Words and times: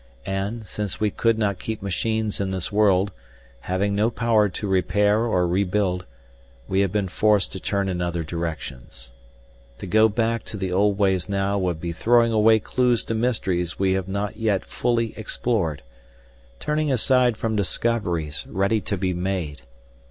And, 0.25 0.65
since 0.65 0.99
we 0.99 1.11
could 1.11 1.37
not 1.37 1.59
keep 1.59 1.83
machines 1.83 2.39
in 2.39 2.49
this 2.49 2.71
world, 2.71 3.11
having 3.59 3.93
no 3.93 4.09
power 4.09 4.49
to 4.49 4.67
repair 4.67 5.25
or 5.27 5.47
rebuild, 5.47 6.05
we 6.67 6.79
have 6.79 6.91
been 6.91 7.07
forced 7.07 7.51
to 7.51 7.59
turn 7.59 7.87
in 7.87 8.01
other 8.01 8.23
directions. 8.23 9.11
To 9.77 9.85
go 9.85 10.09
back 10.09 10.43
to 10.45 10.57
the 10.57 10.71
old 10.71 10.97
ways 10.97 11.29
now 11.29 11.59
would 11.59 11.79
be 11.79 11.91
throwing 11.91 12.31
away 12.31 12.57
clues 12.59 13.03
to 13.03 13.13
mysteries 13.13 13.77
we 13.77 13.93
have 13.93 14.07
not 14.07 14.37
yet 14.37 14.65
fully 14.65 15.15
explored, 15.19 15.83
turning 16.59 16.91
aside 16.91 17.37
from 17.37 17.55
discoveries 17.55 18.43
ready 18.47 18.81
to 18.81 18.97
be 18.97 19.13
made. 19.13 19.61